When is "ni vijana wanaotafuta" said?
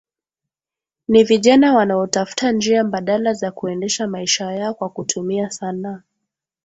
1.07-2.51